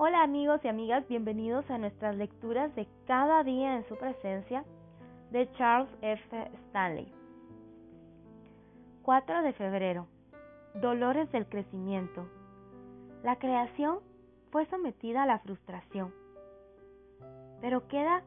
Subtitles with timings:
[0.00, 4.64] Hola amigos y amigas, bienvenidos a nuestras lecturas de cada día en su presencia
[5.32, 6.50] de Charles F.
[6.68, 7.12] Stanley.
[9.02, 10.06] 4 de febrero.
[10.74, 12.28] Dolores del crecimiento.
[13.24, 13.98] La creación
[14.52, 16.14] fue sometida a la frustración,
[17.60, 18.22] pero queda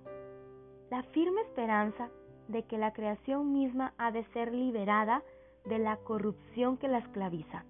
[0.90, 2.10] la firme esperanza
[2.50, 5.24] de que la creación misma ha de ser liberada
[5.64, 7.64] de la corrupción que la esclaviza,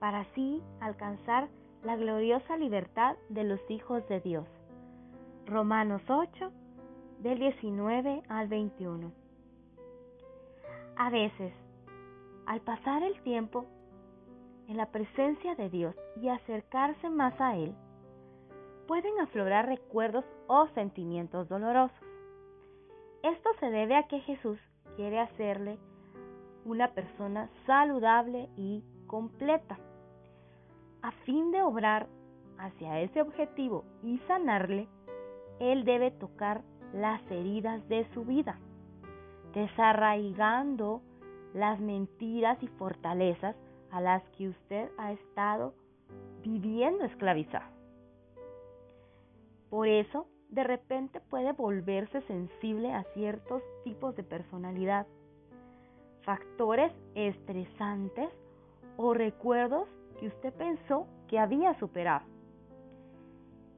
[0.00, 1.48] para así alcanzar
[1.84, 4.46] la gloriosa libertad de los hijos de Dios.
[5.46, 6.52] Romanos 8,
[7.18, 9.12] del 19 al 21.
[10.96, 11.52] A veces,
[12.46, 13.66] al pasar el tiempo
[14.68, 17.74] en la presencia de Dios y acercarse más a Él,
[18.86, 21.96] pueden aflorar recuerdos o sentimientos dolorosos.
[23.24, 24.58] Esto se debe a que Jesús
[24.96, 25.78] quiere hacerle
[26.64, 29.78] una persona saludable y completa.
[31.02, 32.06] A fin de obrar
[32.58, 34.88] hacia ese objetivo y sanarle,
[35.58, 38.58] Él debe tocar las heridas de su vida,
[39.52, 41.02] desarraigando
[41.54, 43.56] las mentiras y fortalezas
[43.90, 45.74] a las que usted ha estado
[46.42, 47.70] viviendo esclavizado.
[49.70, 55.06] Por eso, de repente puede volverse sensible a ciertos tipos de personalidad,
[56.22, 58.28] factores estresantes
[58.96, 59.88] o recuerdos
[60.28, 62.24] usted pensó que había superado.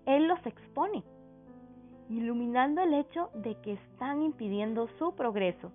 [0.06, 1.02] Él los expone,
[2.08, 5.72] iluminando el hecho de que están impidiendo su progreso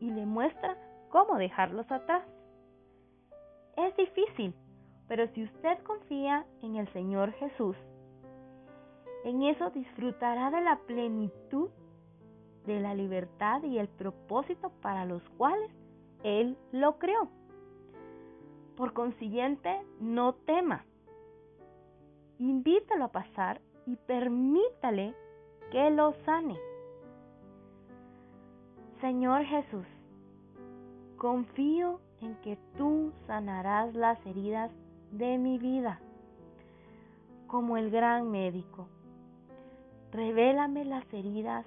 [0.00, 0.76] y le muestra
[1.10, 2.24] cómo dejarlos atrás.
[3.76, 4.54] Es difícil,
[5.08, 7.76] pero si usted confía en el Señor Jesús,
[9.24, 11.68] en eso disfrutará de la plenitud
[12.64, 15.70] de la libertad y el propósito para los cuales
[16.22, 17.28] Él lo creó.
[18.76, 20.84] Por consiguiente, no tema.
[22.38, 25.14] Invítalo a pasar y permítale
[25.70, 26.58] que lo sane.
[29.00, 29.86] Señor Jesús,
[31.16, 34.70] confío en que tú sanarás las heridas
[35.10, 36.00] de mi vida
[37.46, 38.88] como el gran médico.
[40.12, 41.64] Revélame las heridas,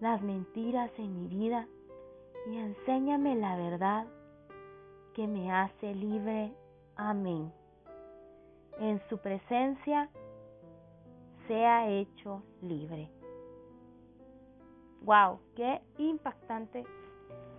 [0.00, 1.66] las mentiras en mi vida
[2.50, 4.06] y enséñame la verdad
[5.14, 6.52] que me hace libre.
[6.96, 7.52] Amén.
[8.78, 10.08] En su presencia
[11.46, 13.10] sea hecho libre.
[15.02, 16.84] Wow, qué impactante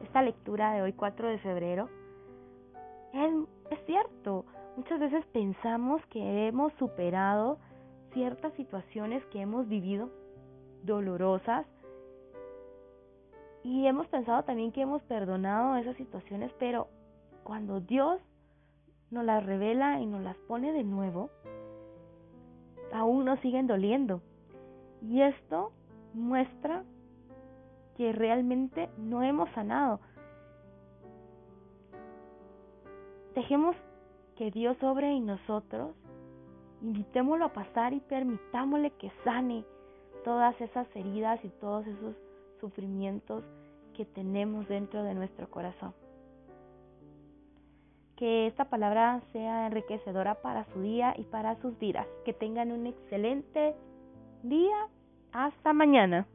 [0.01, 1.89] esta lectura de hoy 4 de febrero.
[3.13, 3.31] Es,
[3.69, 4.45] es cierto,
[4.77, 7.59] muchas veces pensamos que hemos superado
[8.13, 10.09] ciertas situaciones que hemos vivido
[10.83, 11.65] dolorosas
[13.63, 16.87] y hemos pensado también que hemos perdonado esas situaciones, pero
[17.43, 18.19] cuando Dios
[19.11, 21.29] nos las revela y nos las pone de nuevo,
[22.91, 24.21] aún nos siguen doliendo.
[25.01, 25.71] Y esto
[26.13, 26.83] muestra
[27.97, 29.99] que realmente no hemos sanado.
[33.35, 33.75] Dejemos
[34.35, 35.95] que Dios obre en nosotros,
[36.81, 39.65] invitémoslo a pasar y permitámosle que sane
[40.23, 42.15] todas esas heridas y todos esos
[42.61, 43.43] sufrimientos
[43.95, 45.93] que tenemos dentro de nuestro corazón
[48.23, 52.07] que esta palabra sea enriquecedora para su día y para sus vidas.
[52.23, 53.75] Que tengan un excelente
[54.43, 54.87] día.
[55.33, 56.25] Hasta mañana.